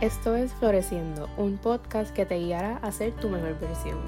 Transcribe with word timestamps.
Esto 0.00 0.36
es 0.36 0.52
Floreciendo, 0.52 1.28
un 1.36 1.58
podcast 1.58 2.14
que 2.14 2.24
te 2.24 2.38
guiará 2.38 2.76
a 2.76 2.92
ser 2.92 3.16
tu 3.16 3.28
mejor 3.28 3.58
versión. 3.58 3.98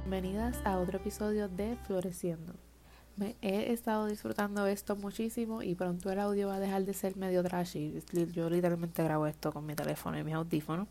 Bienvenidas 0.00 0.56
a 0.64 0.78
otro 0.78 0.98
episodio 0.98 1.48
de 1.48 1.76
Floreciendo. 1.86 2.54
Me 3.16 3.36
he 3.42 3.72
estado 3.72 4.06
disfrutando 4.06 4.66
esto 4.66 4.96
muchísimo 4.96 5.62
y 5.62 5.76
pronto 5.76 6.10
el 6.10 6.18
audio 6.18 6.48
va 6.48 6.56
a 6.56 6.60
dejar 6.60 6.84
de 6.84 6.94
ser 6.94 7.16
medio 7.16 7.44
trashy. 7.44 8.02
Yo 8.32 8.50
literalmente 8.50 9.04
grabo 9.04 9.28
esto 9.28 9.52
con 9.52 9.64
mi 9.64 9.76
teléfono 9.76 10.18
y 10.18 10.24
mis 10.24 10.34
audífonos 10.34 10.88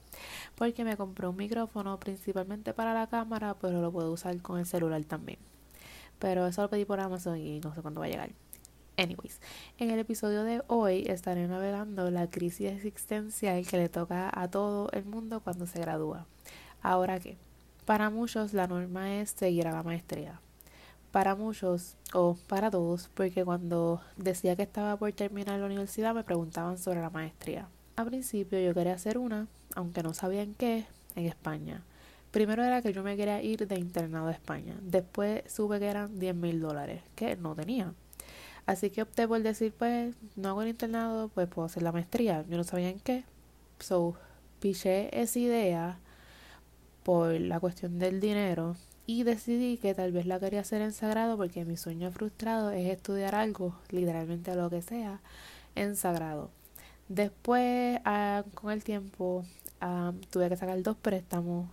porque 0.56 0.86
me 0.86 0.96
compré 0.96 1.28
un 1.28 1.36
micrófono 1.36 2.00
principalmente 2.00 2.74
para 2.74 2.94
la 2.94 3.08
cámara, 3.08 3.58
pero 3.60 3.82
lo 3.82 3.92
puedo 3.92 4.14
usar 4.14 4.42
con 4.42 4.58
el 4.58 4.66
celular 4.66 5.04
también. 5.04 5.40
Pero 6.18 6.48
eso 6.48 6.62
lo 6.62 6.70
pedí 6.70 6.86
por 6.86 7.02
Amazon 7.02 7.38
y 7.38 7.60
no 7.60 7.76
sé 7.76 7.82
cuándo 7.82 8.00
va 8.00 8.06
a 8.06 8.10
llegar. 8.10 8.30
Anyways, 8.98 9.40
en 9.78 9.92
el 9.92 10.00
episodio 10.00 10.44
de 10.44 10.64
hoy 10.66 11.04
estaré 11.06 11.48
navegando 11.48 12.10
la 12.10 12.28
crisis 12.32 12.72
existencial 12.72 13.64
que 13.68 13.78
le 13.78 13.90
toca 13.90 14.32
a 14.34 14.50
todo 14.50 14.90
el 14.92 15.06
mundo 15.06 15.40
cuando 15.40 15.68
se 15.68 15.80
gradúa. 15.80 16.26
Ahora 16.82 17.20
qué, 17.20 17.38
para 17.86 18.10
muchos 18.10 18.54
la 18.54 18.66
norma 18.66 19.18
es 19.18 19.30
seguir 19.30 19.68
a 19.68 19.72
la 19.72 19.84
maestría. 19.84 20.42
Para 21.12 21.36
muchos, 21.36 21.96
o 22.12 22.38
para 22.48 22.72
todos, 22.72 23.12
porque 23.14 23.46
cuando 23.46 24.02
decía 24.16 24.56
que 24.56 24.64
estaba 24.64 24.98
por 24.98 25.12
terminar 25.14 25.60
la 25.60 25.68
universidad 25.68 26.16
me 26.16 26.24
preguntaban 26.24 26.80
sobre 26.80 27.00
la 27.00 27.12
maestría. 27.12 27.70
A 27.98 28.04
principio 28.04 28.60
yo 28.60 28.74
quería 28.74 28.96
hacer 28.96 29.20
una, 29.20 29.48
aunque 29.76 30.02
no 30.02 30.16
sabía 30.16 30.42
en 30.42 30.56
qué, 30.56 30.88
en 31.16 31.28
España. 31.28 31.84
Primero 32.32 32.64
era 32.64 32.82
que 32.82 32.94
yo 32.94 33.04
me 33.04 33.16
quería 33.16 33.44
ir 33.44 33.68
de 33.68 33.78
internado 33.78 34.28
a 34.28 34.32
España. 34.32 34.76
Después 34.82 35.44
supe 35.48 35.78
que 35.78 35.86
eran 35.86 36.18
10 36.18 36.36
mil 36.36 36.60
dólares, 36.60 37.04
que 37.16 37.36
no 37.36 37.54
tenía. 37.54 37.94
Así 38.68 38.92
que 38.92 39.02
opté 39.02 39.28
por 39.28 39.42
decir, 39.42 39.74
pues, 39.78 40.16
no 40.36 40.50
hago 40.50 40.62
el 40.62 40.70
internado, 40.70 41.30
pues 41.30 41.48
puedo 41.48 41.66
hacer 41.66 41.84
la 41.84 41.92
maestría. 41.92 42.46
Yo 42.50 42.58
no 42.58 42.64
sabía 42.64 42.90
en 42.90 43.00
qué. 43.00 43.24
So, 43.80 44.16
piché 44.60 45.10
esa 45.20 45.40
idea 45.40 46.00
por 47.04 47.40
la 47.40 47.60
cuestión 47.60 48.00
del 48.00 48.20
dinero 48.20 48.76
y 49.06 49.24
decidí 49.24 49.78
que 49.78 49.94
tal 49.96 50.12
vez 50.12 50.26
la 50.26 50.40
quería 50.40 50.62
hacer 50.62 50.82
en 50.82 50.92
sagrado 50.92 51.38
porque 51.38 51.64
mi 51.66 51.78
sueño 51.78 52.12
frustrado 52.12 52.72
es 52.72 52.90
estudiar 52.92 53.36
algo, 53.36 53.76
literalmente 53.90 54.54
lo 54.56 54.70
que 54.70 54.82
sea, 54.82 55.22
en 55.76 55.96
sagrado. 55.96 56.52
Después, 57.08 58.00
ah, 58.06 58.44
con 58.54 58.72
el 58.72 58.84
tiempo, 58.84 59.46
ah, 59.82 60.14
tuve 60.30 60.50
que 60.50 60.58
sacar 60.58 60.82
dos 60.84 60.98
préstamos 60.98 61.70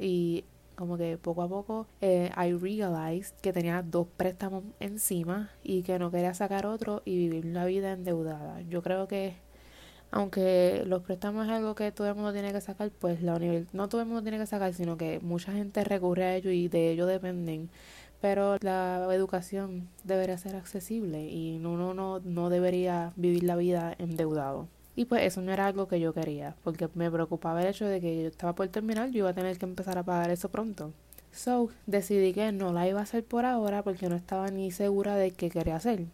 y 0.00 0.44
como 0.76 0.96
que 0.96 1.16
poco 1.18 1.42
a 1.42 1.48
poco 1.48 1.86
eh, 2.00 2.30
I 2.36 2.52
realized 2.52 3.34
que 3.40 3.52
tenía 3.52 3.82
dos 3.82 4.06
préstamos 4.16 4.64
encima 4.80 5.50
y 5.62 5.82
que 5.82 5.98
no 5.98 6.10
quería 6.10 6.34
sacar 6.34 6.66
otro 6.66 7.02
y 7.04 7.16
vivir 7.16 7.44
la 7.46 7.64
vida 7.64 7.92
endeudada. 7.92 8.60
Yo 8.62 8.82
creo 8.82 9.08
que 9.08 9.36
aunque 10.12 10.84
los 10.86 11.02
préstamos 11.02 11.46
es 11.46 11.52
algo 11.52 11.74
que 11.74 11.90
todo 11.90 12.06
el 12.08 12.14
mundo 12.14 12.32
tiene 12.32 12.52
que 12.52 12.60
sacar, 12.60 12.90
pues 12.90 13.22
la 13.22 13.38
no 13.72 13.88
todo 13.88 14.02
el 14.02 14.06
mundo 14.06 14.22
tiene 14.22 14.38
que 14.38 14.46
sacar, 14.46 14.74
sino 14.74 14.96
que 14.98 15.20
mucha 15.20 15.52
gente 15.52 15.84
recurre 15.84 16.24
a 16.24 16.36
ello 16.36 16.50
y 16.50 16.68
de 16.68 16.90
ello 16.90 17.06
dependen. 17.06 17.70
Pero 18.20 18.56
la 18.60 19.08
educación 19.12 19.88
debería 20.04 20.38
ser 20.38 20.54
accesible 20.56 21.26
y 21.28 21.56
uno 21.56 21.94
no, 21.94 22.20
no 22.20 22.50
debería 22.50 23.12
vivir 23.16 23.42
la 23.44 23.56
vida 23.56 23.94
endeudado. 23.98 24.68
Y 24.94 25.06
pues 25.06 25.22
eso 25.22 25.40
no 25.40 25.52
era 25.52 25.66
algo 25.66 25.88
que 25.88 26.00
yo 26.00 26.12
quería, 26.12 26.54
porque 26.62 26.88
me 26.94 27.10
preocupaba 27.10 27.62
el 27.62 27.68
hecho 27.68 27.86
de 27.86 28.00
que 28.00 28.22
yo 28.22 28.28
estaba 28.28 28.54
por 28.54 28.68
terminar, 28.68 29.10
yo 29.10 29.18
iba 29.18 29.30
a 29.30 29.34
tener 29.34 29.58
que 29.58 29.64
empezar 29.64 29.96
a 29.96 30.02
pagar 30.02 30.30
eso 30.30 30.50
pronto. 30.50 30.92
So, 31.32 31.70
decidí 31.86 32.34
que 32.34 32.52
no 32.52 32.72
la 32.72 32.86
iba 32.86 33.00
a 33.00 33.04
hacer 33.04 33.24
por 33.24 33.46
ahora 33.46 33.82
porque 33.82 34.08
no 34.08 34.16
estaba 34.16 34.50
ni 34.50 34.70
segura 34.70 35.16
de 35.16 35.30
qué 35.30 35.48
quería 35.48 35.76
hacer. 35.76 36.04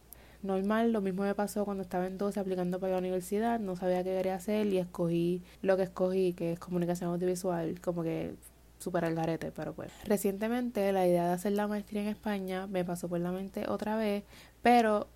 Normal, 0.42 0.92
lo 0.92 1.00
mismo 1.00 1.24
me 1.24 1.34
pasó 1.34 1.64
cuando 1.64 1.82
estaba 1.82 2.06
en 2.06 2.16
12 2.16 2.38
aplicando 2.38 2.78
para 2.78 2.92
la 2.92 2.98
universidad, 2.98 3.58
no 3.58 3.74
sabía 3.74 4.04
qué 4.04 4.14
quería 4.14 4.36
hacer 4.36 4.68
y 4.68 4.78
escogí 4.78 5.42
lo 5.62 5.76
que 5.76 5.82
escogí, 5.82 6.32
que 6.32 6.52
es 6.52 6.60
comunicación 6.60 7.10
audiovisual, 7.10 7.80
como 7.80 8.04
que 8.04 8.36
super 8.78 9.04
al 9.04 9.16
garete, 9.16 9.50
pero 9.50 9.72
pues. 9.72 9.90
Recientemente 10.04 10.92
la 10.92 11.04
idea 11.08 11.26
de 11.26 11.32
hacer 11.32 11.52
la 11.52 11.66
maestría 11.66 12.02
en 12.02 12.08
España 12.08 12.68
me 12.68 12.84
pasó 12.84 13.08
por 13.08 13.18
la 13.18 13.32
mente 13.32 13.68
otra 13.68 13.96
vez, 13.96 14.22
pero 14.62 15.08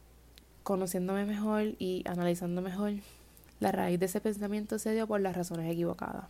conociéndome 0.64 1.24
mejor 1.24 1.76
y 1.78 2.02
analizando 2.08 2.60
mejor, 2.60 2.94
la 3.62 3.70
raíz 3.70 4.00
de 4.00 4.06
ese 4.06 4.20
pensamiento 4.20 4.78
se 4.78 4.92
dio 4.92 5.06
por 5.06 5.20
las 5.20 5.36
razones 5.36 5.70
equivocadas. 5.70 6.24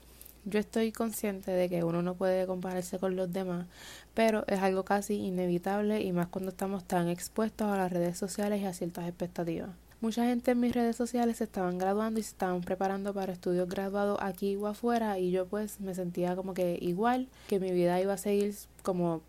Yo 0.45 0.61
estoy 0.61 0.93
consciente 0.93 1.51
de 1.51 1.69
que 1.71 1.83
uno 1.83 2.03
no 2.03 2.15
puede 2.15 2.47
compararse 2.47 2.99
con 2.99 3.17
los 3.17 3.33
demás, 3.33 3.67
pero 4.13 4.45
es 4.49 4.61
algo 4.61 4.85
casi 4.85 5.15
inevitable 5.15 6.03
y 6.03 6.13
más 6.13 6.29
cuando 6.29 6.51
estamos 6.51 6.85
tan 6.85 7.09
expuestos 7.09 7.69
a 7.69 7.77
las 7.79 7.91
redes 7.93 8.19
sociales 8.19 8.61
y 8.61 8.67
a 8.67 8.75
ciertas 8.75 9.09
expectativas. 9.09 9.71
Mucha 10.03 10.27
gente 10.27 10.51
en 10.51 10.61
mis 10.61 10.75
redes 10.75 10.97
sociales 10.97 11.39
se 11.39 11.45
estaban 11.45 11.79
graduando 11.79 12.21
y 12.21 12.23
se 12.23 12.31
estaban 12.31 12.61
preparando 12.61 13.15
para 13.15 13.33
estudios 13.33 13.69
graduados 13.69 14.19
aquí 14.21 14.57
o 14.57 14.67
afuera 14.67 15.19
y 15.19 15.31
yo 15.31 15.47
pues 15.47 15.81
me 15.81 15.95
sentía 15.95 16.37
como 16.37 16.53
que 16.53 16.77
igual, 16.83 17.29
que 17.49 17.61
mi 17.61 17.71
vida 17.71 18.01
iba 18.01 18.13
a 18.13 18.19
seguir 18.19 18.55
como 18.83 19.23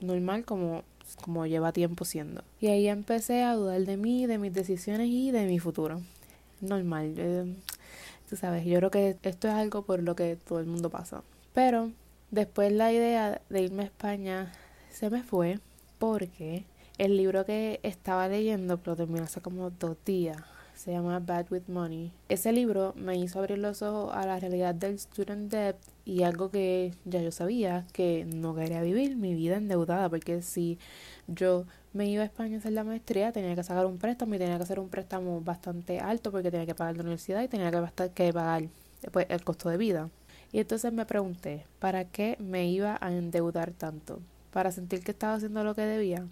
normal, 0.00 0.44
como 0.44 0.82
como 1.22 1.46
lleva 1.46 1.72
tiempo 1.72 2.04
siendo. 2.04 2.42
Y 2.60 2.66
ahí 2.66 2.86
empecé 2.88 3.42
a 3.42 3.54
dudar 3.54 3.80
de 3.80 3.96
mí, 3.96 4.26
de 4.26 4.36
mis 4.36 4.52
decisiones 4.52 5.08
y 5.08 5.30
de 5.30 5.46
mi 5.46 5.58
futuro 5.58 6.02
normal. 6.60 7.14
Eh, 7.16 7.54
tú 8.28 8.36
sabes, 8.36 8.64
yo 8.64 8.78
creo 8.78 8.90
que 8.90 9.16
esto 9.22 9.48
es 9.48 9.54
algo 9.54 9.82
por 9.82 10.02
lo 10.02 10.14
que 10.16 10.36
todo 10.36 10.60
el 10.60 10.66
mundo 10.66 10.90
pasa. 10.90 11.22
Pero 11.54 11.90
después 12.30 12.72
la 12.72 12.92
idea 12.92 13.40
de 13.48 13.62
irme 13.62 13.82
a 13.82 13.86
España 13.86 14.52
se 14.90 15.10
me 15.10 15.22
fue 15.22 15.60
porque 15.98 16.64
el 16.98 17.16
libro 17.16 17.44
que 17.44 17.80
estaba 17.82 18.28
leyendo, 18.28 18.78
pero 18.78 18.96
terminó 18.96 19.24
hace 19.24 19.40
como 19.40 19.70
dos 19.70 19.96
días, 20.04 20.38
se 20.74 20.92
llama 20.92 21.20
Bad 21.20 21.46
with 21.50 21.68
Money. 21.68 22.12
Ese 22.28 22.52
libro 22.52 22.94
me 22.96 23.16
hizo 23.16 23.38
abrir 23.38 23.58
los 23.58 23.82
ojos 23.82 24.14
a 24.14 24.26
la 24.26 24.38
realidad 24.38 24.74
del 24.74 24.98
student 24.98 25.50
debt 25.50 25.76
y 26.04 26.22
algo 26.22 26.50
que 26.50 26.94
ya 27.04 27.20
yo 27.20 27.32
sabía, 27.32 27.86
que 27.92 28.24
no 28.24 28.54
quería 28.54 28.82
vivir 28.82 29.16
mi 29.16 29.34
vida 29.34 29.56
endeudada, 29.56 30.08
porque 30.08 30.42
si 30.42 30.78
yo 31.26 31.66
me 31.92 32.06
iba 32.06 32.22
a 32.22 32.26
España 32.26 32.56
a 32.56 32.58
hacer 32.58 32.72
la 32.72 32.84
maestría, 32.84 33.32
tenía 33.32 33.54
que 33.54 33.62
sacar 33.62 33.86
un 33.86 33.98
préstamo 33.98 34.34
y 34.34 34.38
tenía 34.38 34.56
que 34.56 34.62
hacer 34.62 34.78
un 34.78 34.88
préstamo 34.88 35.40
bastante 35.40 36.00
alto 36.00 36.30
porque 36.30 36.50
tenía 36.50 36.66
que 36.66 36.74
pagar 36.74 36.96
la 36.96 37.02
universidad 37.02 37.42
y 37.42 37.48
tenía 37.48 37.70
que, 37.70 38.10
que 38.14 38.32
pagar 38.32 38.64
pues, 39.12 39.26
el 39.28 39.44
costo 39.44 39.68
de 39.68 39.76
vida. 39.76 40.10
Y 40.52 40.60
entonces 40.60 40.92
me 40.92 41.04
pregunté, 41.06 41.66
¿para 41.78 42.04
qué 42.04 42.36
me 42.40 42.68
iba 42.68 42.98
a 43.00 43.12
endeudar 43.12 43.72
tanto? 43.72 44.20
¿Para 44.52 44.72
sentir 44.72 45.02
que 45.02 45.10
estaba 45.10 45.34
haciendo 45.34 45.62
lo 45.64 45.74
que 45.74 45.82
debía? 45.82 46.26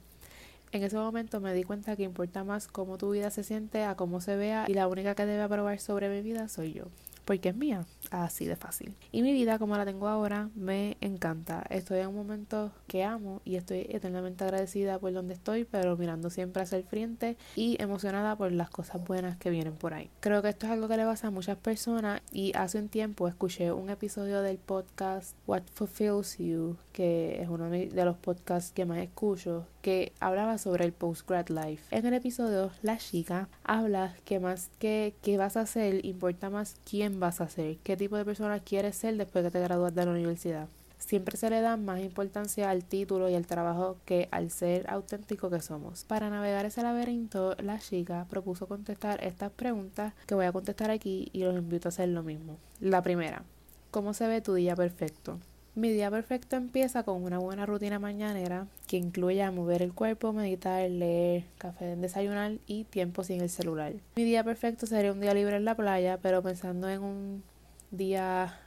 En 0.72 0.82
ese 0.82 0.96
momento 0.96 1.40
me 1.40 1.54
di 1.54 1.64
cuenta 1.64 1.96
que 1.96 2.02
importa 2.02 2.44
más 2.44 2.66
cómo 2.66 2.98
tu 2.98 3.10
vida 3.10 3.30
se 3.30 3.44
siente 3.44 3.84
a 3.84 3.94
cómo 3.94 4.20
se 4.20 4.36
vea 4.36 4.64
y 4.68 4.74
la 4.74 4.88
única 4.88 5.14
que 5.14 5.26
debe 5.26 5.42
aprobar 5.42 5.78
sobre 5.80 6.08
mi 6.08 6.22
vida 6.22 6.48
soy 6.48 6.72
yo 6.72 6.86
porque 7.26 7.50
es 7.50 7.56
mía, 7.56 7.84
así 8.10 8.46
de 8.46 8.56
fácil. 8.56 8.94
Y 9.12 9.22
mi 9.22 9.32
vida 9.32 9.58
como 9.58 9.76
la 9.76 9.84
tengo 9.84 10.08
ahora 10.08 10.48
me 10.54 10.96
encanta. 11.00 11.66
Estoy 11.68 11.98
en 11.98 12.06
un 12.06 12.14
momento 12.14 12.70
que 12.86 13.04
amo 13.04 13.42
y 13.44 13.56
estoy 13.56 13.86
eternamente 13.90 14.44
agradecida 14.44 14.98
por 14.98 15.12
donde 15.12 15.34
estoy, 15.34 15.64
pero 15.64 15.96
mirando 15.96 16.30
siempre 16.30 16.62
hacia 16.62 16.78
el 16.78 16.84
frente 16.84 17.36
y 17.56 17.76
emocionada 17.82 18.36
por 18.36 18.52
las 18.52 18.70
cosas 18.70 19.04
buenas 19.04 19.36
que 19.36 19.50
vienen 19.50 19.74
por 19.74 19.92
ahí. 19.92 20.08
Creo 20.20 20.40
que 20.40 20.48
esto 20.48 20.66
es 20.66 20.72
algo 20.72 20.86
que 20.88 20.96
le 20.96 21.04
pasa 21.04 21.26
a 21.26 21.30
muchas 21.30 21.58
personas 21.58 22.22
y 22.32 22.52
hace 22.56 22.78
un 22.78 22.88
tiempo 22.88 23.26
escuché 23.26 23.72
un 23.72 23.90
episodio 23.90 24.40
del 24.40 24.58
podcast 24.58 25.36
What 25.48 25.64
Fulfills 25.74 26.38
You, 26.38 26.76
que 26.92 27.42
es 27.42 27.48
uno 27.48 27.68
de 27.68 28.04
los 28.04 28.16
podcasts 28.16 28.70
que 28.70 28.86
más 28.86 28.98
escucho, 28.98 29.66
que 29.86 30.12
hablaba 30.18 30.58
sobre 30.58 30.84
el 30.84 30.92
postgrad 30.92 31.46
life. 31.46 31.96
En 31.96 32.04
el 32.06 32.14
episodio, 32.14 32.72
la 32.82 32.98
chica 32.98 33.48
habla 33.62 34.16
que 34.24 34.40
más 34.40 34.68
que 34.80 35.14
qué 35.22 35.36
vas 35.36 35.56
a 35.56 35.60
hacer, 35.60 36.04
importa 36.04 36.50
más 36.50 36.74
quién 36.84 37.20
vas 37.20 37.40
a 37.40 37.48
ser, 37.48 37.76
qué 37.84 37.96
tipo 37.96 38.16
de 38.16 38.24
persona 38.24 38.58
quieres 38.58 38.96
ser 38.96 39.16
después 39.16 39.44
que 39.44 39.52
te 39.52 39.60
gradúas 39.60 39.94
de 39.94 40.04
la 40.04 40.10
universidad. 40.10 40.66
Siempre 40.98 41.36
se 41.36 41.50
le 41.50 41.60
da 41.60 41.76
más 41.76 42.00
importancia 42.00 42.68
al 42.68 42.82
título 42.82 43.28
y 43.28 43.36
al 43.36 43.46
trabajo 43.46 43.98
que 44.04 44.26
al 44.32 44.50
ser 44.50 44.90
auténtico 44.90 45.50
que 45.50 45.60
somos. 45.60 46.02
Para 46.02 46.30
navegar 46.30 46.66
ese 46.66 46.82
laberinto, 46.82 47.54
la 47.62 47.78
chica 47.78 48.26
propuso 48.28 48.66
contestar 48.66 49.22
estas 49.22 49.52
preguntas 49.52 50.14
que 50.26 50.34
voy 50.34 50.46
a 50.46 50.52
contestar 50.52 50.90
aquí 50.90 51.30
y 51.32 51.44
los 51.44 51.56
invito 51.56 51.86
a 51.86 51.90
hacer 51.90 52.08
lo 52.08 52.24
mismo. 52.24 52.58
La 52.80 53.02
primera, 53.02 53.44
¿cómo 53.92 54.14
se 54.14 54.26
ve 54.26 54.40
tu 54.40 54.54
día 54.54 54.74
perfecto? 54.74 55.38
Mi 55.76 55.90
día 55.90 56.10
perfecto 56.10 56.56
empieza 56.56 57.02
con 57.02 57.22
una 57.22 57.36
buena 57.36 57.66
rutina 57.66 57.98
mañanera 57.98 58.66
que 58.86 58.96
incluye 58.96 59.50
mover 59.50 59.82
el 59.82 59.92
cuerpo, 59.92 60.32
meditar, 60.32 60.88
leer, 60.88 61.44
café, 61.58 61.96
desayunar 61.96 62.52
y 62.66 62.84
tiempo 62.84 63.24
sin 63.24 63.42
el 63.42 63.50
celular. 63.50 63.92
Mi 64.16 64.24
día 64.24 64.42
perfecto 64.42 64.86
sería 64.86 65.12
un 65.12 65.20
día 65.20 65.34
libre 65.34 65.56
en 65.56 65.66
la 65.66 65.74
playa, 65.74 66.18
pero 66.22 66.42
pensando 66.42 66.88
en 66.88 67.02
un 67.02 67.42
día 67.90 68.58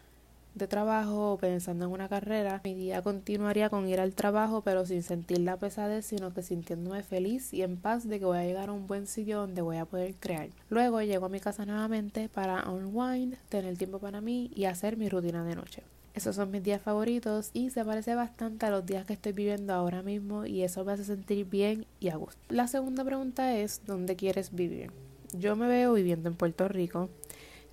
de 0.53 0.67
trabajo 0.67 1.33
o 1.33 1.37
pensando 1.37 1.85
en 1.85 1.91
una 1.91 2.09
carrera, 2.09 2.61
mi 2.63 2.75
día 2.75 3.01
continuaría 3.01 3.71
con 3.71 3.89
ir 3.89 3.99
al 3.99 4.13
trabajo 4.13 4.61
pero 4.61 4.85
sin 4.85 5.01
sentir 5.01 5.39
la 5.39 5.57
pesadez, 5.57 6.05
sino 6.05 6.31
que 6.31 6.43
sintiéndome 6.43 7.01
feliz 7.01 7.55
y 7.55 7.63
en 7.63 7.77
paz 7.77 8.07
de 8.07 8.19
que 8.19 8.25
voy 8.25 8.37
a 8.37 8.43
llegar 8.43 8.69
a 8.69 8.73
un 8.73 8.85
buen 8.85 9.07
sitio 9.07 9.39
donde 9.39 9.63
voy 9.63 9.77
a 9.77 9.85
poder 9.85 10.13
crear. 10.13 10.49
Luego 10.69 11.01
llego 11.01 11.25
a 11.25 11.29
mi 11.29 11.39
casa 11.39 11.65
nuevamente 11.65 12.29
para 12.29 12.69
unwind, 12.69 13.35
tener 13.49 13.75
tiempo 13.79 13.97
para 13.97 14.21
mí 14.21 14.51
y 14.53 14.65
hacer 14.65 14.95
mi 14.95 15.09
rutina 15.09 15.43
de 15.43 15.55
noche. 15.55 15.81
Esos 16.13 16.35
son 16.35 16.51
mis 16.51 16.63
días 16.63 16.81
favoritos 16.81 17.51
y 17.53 17.69
se 17.69 17.85
parece 17.85 18.15
bastante 18.15 18.65
a 18.65 18.71
los 18.71 18.85
días 18.85 19.05
que 19.05 19.13
estoy 19.13 19.31
viviendo 19.33 19.73
ahora 19.73 20.01
mismo 20.01 20.45
y 20.45 20.63
eso 20.63 20.83
me 20.83 20.93
hace 20.93 21.05
sentir 21.05 21.45
bien 21.45 21.85
y 21.99 22.09
a 22.09 22.15
gusto. 22.15 22.39
La 22.49 22.67
segunda 22.67 23.03
pregunta 23.05 23.55
es 23.55 23.81
¿dónde 23.85 24.15
quieres 24.15 24.53
vivir? 24.53 24.91
yo 25.33 25.55
me 25.55 25.67
veo 25.67 25.93
viviendo 25.93 26.29
en 26.29 26.35
Puerto 26.35 26.67
Rico. 26.67 27.09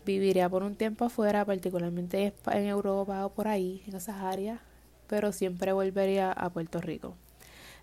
Viviría 0.04 0.48
por 0.48 0.62
un 0.62 0.76
tiempo 0.76 1.04
afuera, 1.04 1.44
particularmente 1.44 2.32
en 2.52 2.66
Europa 2.66 3.26
o 3.26 3.32
por 3.32 3.48
ahí, 3.48 3.82
en 3.86 3.96
esas 3.96 4.16
áreas, 4.16 4.60
pero 5.08 5.32
siempre 5.32 5.72
volvería 5.72 6.30
a 6.32 6.50
Puerto 6.50 6.80
Rico. 6.80 7.16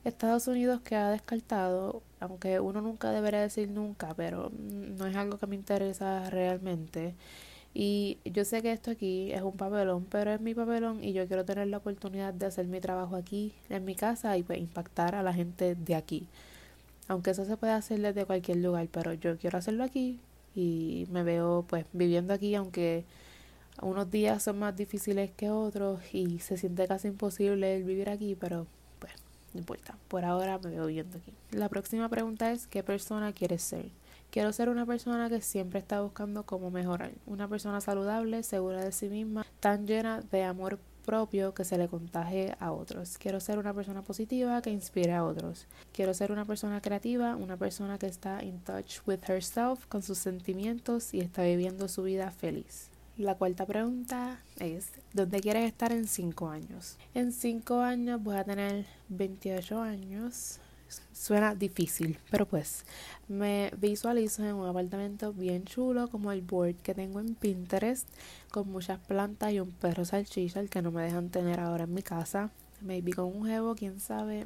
Estados 0.06 0.48
Unidos 0.48 0.82
queda 0.82 1.12
descartado, 1.12 2.02
aunque 2.20 2.60
uno 2.60 2.82
nunca 2.82 3.12
debería 3.12 3.42
decir 3.42 3.70
nunca, 3.70 4.14
pero 4.16 4.52
no 4.52 5.06
es 5.08 5.16
algo 5.16 5.38
que 5.38 5.48
me 5.48 5.56
interesa 5.56 6.30
realmente. 6.30 7.16
Y 7.74 8.20
yo 8.26 8.46
sé 8.46 8.62
que 8.62 8.72
esto 8.72 8.92
aquí 8.92 9.32
es 9.32 9.42
un 9.42 9.58
papelón, 9.58 10.06
pero 10.06 10.32
es 10.32 10.40
mi 10.40 10.54
papelón 10.54 11.04
y 11.04 11.14
yo 11.14 11.28
quiero 11.28 11.44
tener 11.44 11.68
la 11.68 11.78
oportunidad 11.78 12.34
de 12.34 12.46
hacer 12.46 12.68
mi 12.68 12.80
trabajo 12.80 13.16
aquí, 13.16 13.54
en 13.70 13.84
mi 13.84 13.96
casa 13.96 14.38
y 14.38 14.44
pues 14.44 14.60
impactar 14.60 15.16
a 15.16 15.24
la 15.24 15.34
gente 15.34 15.76
de 15.76 15.96
aquí. 15.96 16.28
Aunque 17.08 17.32
eso 17.32 17.46
se 17.46 17.58
puede 17.58 17.74
hacer 17.74 18.00
desde 18.00 18.26
cualquier 18.26 18.58
lugar, 18.58 18.88
pero 18.92 19.14
yo 19.14 19.38
quiero 19.38 19.58
hacerlo 19.58 19.84
aquí 19.84 20.20
y 20.56 21.08
me 21.12 21.24
veo 21.24 21.66
pues 21.68 21.86
viviendo 21.94 22.34
aquí, 22.34 22.54
aunque 22.54 23.06
unos 23.82 24.12
días 24.12 24.44
son 24.44 24.60
más 24.60 24.76
difíciles 24.76 25.32
que 25.32 25.50
otros 25.50 26.00
y 26.14 26.40
se 26.40 26.58
siente 26.58 26.88
casi 26.88 27.08
imposible 27.08 27.76
el 27.76 27.84
vivir 27.84 28.10
aquí, 28.10 28.36
pero 28.40 28.68
pues 29.00 29.14
no 29.54 29.60
importa. 29.60 29.98
Por 30.10 30.26
ahora 30.26 30.60
me 30.60 30.70
veo 30.70 30.86
viviendo 30.86 31.18
aquí. 31.18 31.34
La 31.52 31.70
próxima 31.70 32.08
pregunta 32.08 32.52
es 32.52 32.68
¿qué 32.68 32.84
persona 32.84 33.34
quieres 33.34 33.64
ser? 33.64 33.86
Quiero 34.34 34.52
ser 34.52 34.70
una 34.70 34.84
persona 34.84 35.30
que 35.30 35.42
siempre 35.42 35.78
está 35.78 36.02
buscando 36.02 36.42
cómo 36.42 36.72
mejorar, 36.72 37.12
una 37.28 37.48
persona 37.48 37.82
saludable, 37.82 38.42
segura 38.42 38.84
de 38.84 38.92
sí 38.92 39.08
misma, 39.08 39.46
tan 39.60 39.86
llena 39.86 40.22
de 40.22 40.44
amor 40.44 40.80
propio 41.06 41.54
que 41.54 41.64
se 41.64 41.78
le 41.78 41.88
contagie 41.88 42.56
a 42.60 42.72
otros. 42.72 43.20
Quiero 43.20 43.40
ser 43.40 43.60
una 43.60 43.76
persona 43.76 44.02
positiva 44.02 44.60
que 44.64 44.72
inspire 44.72 45.14
a 45.14 45.24
otros. 45.24 45.68
Quiero 45.92 46.16
ser 46.16 46.32
una 46.32 46.46
persona 46.46 46.82
creativa, 46.82 47.36
una 47.36 47.58
persona 47.58 48.00
que 48.00 48.08
está 48.08 48.44
in 48.44 48.60
touch 48.62 49.02
with 49.06 49.20
herself, 49.30 49.86
con 49.86 50.02
sus 50.02 50.18
sentimientos 50.18 51.14
y 51.14 51.20
está 51.20 51.44
viviendo 51.44 51.88
su 51.88 52.02
vida 52.02 52.32
feliz. 52.32 52.90
La 53.18 53.36
cuarta 53.36 53.68
pregunta 53.68 54.40
es, 54.60 54.94
¿dónde 55.14 55.42
quieres 55.42 55.68
estar 55.68 55.92
en 55.92 56.08
cinco 56.08 56.50
años? 56.50 56.98
En 57.14 57.34
cinco 57.34 57.82
años 57.82 58.24
voy 58.24 58.38
a 58.38 58.44
tener 58.44 58.88
28 59.10 59.80
años, 59.80 60.60
Suena 61.12 61.56
difícil, 61.56 62.20
pero 62.30 62.46
pues 62.46 62.86
me 63.28 63.72
visualizo 63.78 64.44
en 64.44 64.56
un 64.56 64.68
apartamento 64.68 65.34
bien 65.34 65.66
chulo 65.66 66.08
como 66.10 66.32
el 66.32 66.42
board 66.42 66.76
que 66.76 66.94
tengo 66.94 67.20
en 67.20 67.36
Pinterest 67.36 68.08
con 68.52 68.70
muchas 68.70 69.00
plantas 69.00 69.52
y 69.54 69.60
un 69.60 69.72
perro 69.72 70.06
salchicha 70.06 70.60
el 70.60 70.70
que 70.70 70.82
no 70.82 70.92
me 70.92 71.04
dejan 71.04 71.30
tener 71.30 71.60
ahora 71.60 71.86
en 71.86 71.94
mi 71.94 72.02
casa. 72.04 72.52
Maybe 72.82 73.14
con 73.14 73.26
un 73.28 73.46
jevo, 73.46 73.76
quién 73.76 74.02
sabe, 74.02 74.46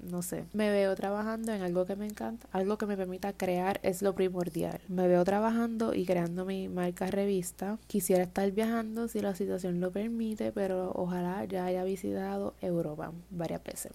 no 0.00 0.22
sé. 0.22 0.46
Me 0.54 0.70
veo 0.70 0.94
trabajando 0.94 1.52
en 1.52 1.60
algo 1.60 1.84
que 1.84 1.96
me 1.96 2.06
encanta, 2.06 2.48
algo 2.50 2.78
que 2.78 2.86
me 2.86 2.96
permita 2.96 3.34
crear 3.34 3.78
es 3.82 4.00
lo 4.00 4.14
primordial. 4.14 4.80
Me 4.88 5.06
veo 5.06 5.22
trabajando 5.22 5.92
y 5.92 6.06
creando 6.06 6.46
mi 6.46 6.66
marca 6.68 7.08
revista. 7.08 7.78
Quisiera 7.86 8.22
estar 8.22 8.50
viajando 8.52 9.06
si 9.06 9.20
la 9.20 9.34
situación 9.34 9.80
lo 9.80 9.90
permite, 9.90 10.50
pero 10.50 10.92
ojalá 10.94 11.44
ya 11.44 11.66
haya 11.66 11.84
visitado 11.84 12.54
Europa 12.62 13.12
varias 13.28 13.62
veces. 13.62 13.92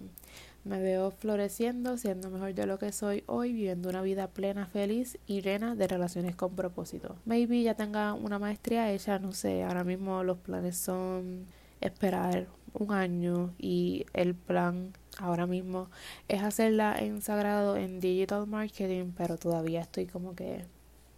Me 0.63 0.79
veo 0.79 1.11
floreciendo, 1.11 1.97
siendo 1.97 2.29
mejor 2.29 2.53
de 2.53 2.65
lo 2.65 2.77
que 2.79 2.91
soy 2.91 3.23
hoy, 3.27 3.53
viviendo 3.53 3.89
una 3.89 4.01
vida 4.01 4.27
plena, 4.27 4.67
feliz 4.67 5.17
y 5.25 5.41
llena 5.41 5.75
de 5.75 5.87
relaciones 5.87 6.35
con 6.35 6.55
propósito. 6.55 7.15
Maybe 7.25 7.63
ya 7.63 7.75
tenga 7.75 8.13
una 8.13 8.39
maestría 8.39 8.91
hecha, 8.91 9.19
no 9.19 9.31
sé, 9.31 9.63
ahora 9.63 9.83
mismo 9.83 10.23
los 10.23 10.37
planes 10.37 10.77
son 10.77 11.45
esperar 11.81 12.47
un 12.73 12.91
año 12.91 13.53
y 13.57 14.05
el 14.13 14.35
plan 14.35 14.93
ahora 15.17 15.47
mismo 15.47 15.89
es 16.27 16.43
hacerla 16.43 16.95
en 16.99 17.21
sagrado 17.21 17.77
en 17.77 17.99
digital 17.99 18.47
marketing, 18.47 19.11
pero 19.15 19.37
todavía 19.37 19.81
estoy 19.81 20.05
como 20.05 20.35
que 20.35 20.65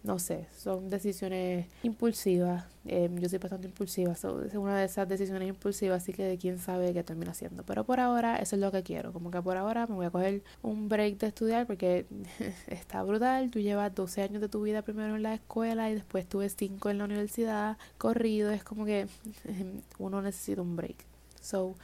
no 0.04 0.18
sé, 0.18 0.48
son 0.56 0.88
decisiones 0.88 1.66
impulsivas. 1.84 2.64
Eh, 2.86 3.08
yo 3.20 3.28
soy 3.28 3.38
bastante 3.38 3.68
impulsiva, 3.68 4.12
es 4.12 4.24
una 4.24 4.76
de 4.76 4.86
esas 4.86 5.08
decisiones 5.08 5.48
impulsivas, 5.48 6.02
así 6.02 6.12
que 6.12 6.36
quién 6.40 6.58
sabe 6.58 6.92
qué 6.92 7.04
termino 7.04 7.30
haciendo. 7.30 7.62
Pero 7.64 7.84
por 7.84 8.00
ahora, 8.00 8.36
eso 8.36 8.56
es 8.56 8.60
lo 8.60 8.72
que 8.72 8.82
quiero. 8.82 9.12
Como 9.12 9.30
que 9.30 9.40
por 9.40 9.56
ahora 9.56 9.86
me 9.86 9.94
voy 9.94 10.06
a 10.06 10.10
coger 10.10 10.42
un 10.62 10.88
break 10.88 11.18
de 11.18 11.28
estudiar 11.28 11.66
porque 11.66 12.06
está 12.66 13.02
brutal. 13.04 13.50
Tú 13.52 13.60
llevas 13.60 13.94
12 13.94 14.22
años 14.22 14.40
de 14.40 14.48
tu 14.48 14.62
vida 14.62 14.82
primero 14.82 15.14
en 15.14 15.22
la 15.22 15.34
escuela 15.34 15.88
y 15.90 15.94
después 15.94 16.28
tuve 16.28 16.48
5 16.48 16.90
en 16.90 16.98
la 16.98 17.04
universidad 17.04 17.78
corrido. 17.98 18.50
Es 18.50 18.64
como 18.64 18.84
que 18.84 19.06
uno 19.98 20.20
necesita 20.20 20.62
un 20.62 20.74
break. 20.74 20.96
So, 21.40 21.76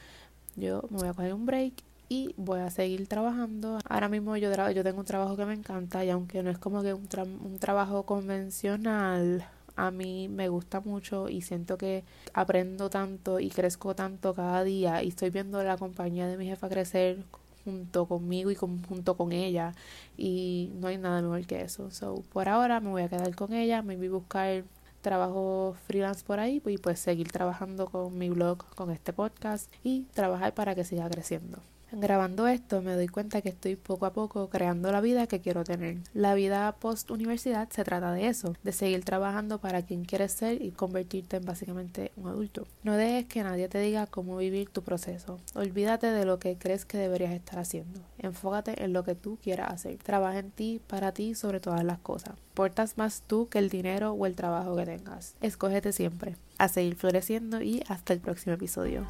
yo 0.57 0.83
me 0.89 0.97
voy 0.97 1.07
a 1.07 1.13
coger 1.13 1.33
un 1.33 1.45
break 1.45 1.88
y 2.09 2.33
voy 2.37 2.59
a 2.59 2.71
seguir 2.71 3.07
trabajando. 3.07 3.79
Ahora 3.87 4.09
mismo 4.09 4.35
yo, 4.35 4.51
yo 4.71 4.83
tengo 4.83 4.99
un 4.99 5.05
trabajo 5.05 5.37
que 5.37 5.45
me 5.45 5.53
encanta 5.53 6.03
y 6.03 6.09
aunque 6.09 6.43
no 6.43 6.49
es 6.49 6.57
como 6.57 6.81
que 6.81 6.93
un, 6.93 7.07
un 7.43 7.59
trabajo 7.59 8.03
convencional, 8.03 9.47
a 9.75 9.91
mí 9.91 10.27
me 10.27 10.49
gusta 10.49 10.81
mucho 10.81 11.29
y 11.29 11.41
siento 11.41 11.77
que 11.77 12.03
aprendo 12.33 12.89
tanto 12.89 13.39
y 13.39 13.49
crezco 13.49 13.95
tanto 13.95 14.33
cada 14.33 14.63
día 14.63 15.03
y 15.03 15.09
estoy 15.09 15.29
viendo 15.29 15.63
la 15.63 15.77
compañía 15.77 16.27
de 16.27 16.35
mi 16.37 16.47
jefa 16.47 16.67
crecer 16.67 17.23
junto 17.63 18.05
conmigo 18.07 18.51
y 18.51 18.55
junto 18.55 19.15
con 19.15 19.31
ella 19.31 19.73
y 20.17 20.71
no 20.75 20.87
hay 20.87 20.97
nada 20.97 21.21
mejor 21.21 21.45
que 21.45 21.61
eso. 21.61 21.91
So, 21.91 22.23
por 22.33 22.49
ahora 22.49 22.79
me 22.79 22.89
voy 22.89 23.03
a 23.03 23.09
quedar 23.09 23.35
con 23.35 23.53
ella, 23.53 23.81
me 23.81 23.95
voy 23.95 24.07
a 24.07 24.11
buscar 24.11 24.63
trabajo 25.01 25.75
freelance 25.87 26.25
por 26.25 26.39
ahí 26.39 26.61
y 26.65 26.77
pues 26.77 26.99
seguir 26.99 27.31
trabajando 27.31 27.87
con 27.87 28.17
mi 28.17 28.29
blog, 28.29 28.65
con 28.75 28.91
este 28.91 29.13
podcast 29.13 29.71
y 29.83 30.03
trabajar 30.13 30.53
para 30.53 30.75
que 30.75 30.83
siga 30.83 31.09
creciendo. 31.09 31.59
Grabando 31.91 32.47
esto 32.47 32.81
me 32.81 32.93
doy 32.93 33.07
cuenta 33.07 33.41
que 33.41 33.49
estoy 33.49 33.75
poco 33.75 34.05
a 34.05 34.13
poco 34.13 34.49
creando 34.49 34.91
la 34.91 35.01
vida 35.01 35.25
que 35.27 35.41
quiero 35.41 35.63
tener. 35.63 35.97
La 36.13 36.35
vida 36.35 36.75
post 36.79 37.09
universidad 37.09 37.67
se 37.69 37.83
trata 37.83 38.13
de 38.13 38.27
eso, 38.27 38.55
de 38.63 38.71
seguir 38.71 39.03
trabajando 39.03 39.59
para 39.59 39.81
quien 39.81 40.05
quieres 40.05 40.31
ser 40.31 40.61
y 40.61 40.71
convertirte 40.71 41.37
en 41.37 41.45
básicamente 41.45 42.11
un 42.15 42.27
adulto. 42.27 42.67
No 42.83 42.95
dejes 42.95 43.25
que 43.25 43.43
nadie 43.43 43.67
te 43.69 43.79
diga 43.79 44.05
cómo 44.05 44.37
vivir 44.37 44.69
tu 44.69 44.83
proceso. 44.83 45.39
Olvídate 45.55 46.07
de 46.07 46.25
lo 46.25 46.37
que 46.37 46.57
crees 46.57 46.85
que 46.85 46.97
deberías 46.97 47.33
estar 47.33 47.59
haciendo. 47.59 48.01
Enfócate 48.19 48.83
en 48.83 48.93
lo 48.93 49.03
que 49.03 49.15
tú 49.15 49.39
quieras 49.41 49.73
hacer. 49.73 49.97
Trabaja 49.97 50.39
en 50.39 50.51
ti, 50.51 50.79
para 50.85 51.11
ti, 51.11 51.33
sobre 51.33 51.59
todas 51.59 51.83
las 51.83 51.99
cosas. 51.99 52.35
Portas 52.53 52.97
más 52.97 53.23
tú 53.25 53.47
que 53.49 53.57
el 53.57 53.69
dinero 53.69 54.11
o 54.11 54.25
el 54.25 54.35
trabajo 54.35 54.75
que 54.75 54.85
tengas. 54.85 55.35
Escógete 55.41 55.91
siempre. 55.91 56.35
A 56.57 56.67
seguir 56.67 56.95
floreciendo 56.95 57.61
y 57.61 57.83
hasta 57.87 58.13
el 58.13 58.19
próximo 58.19 58.53
episodio. 58.53 59.07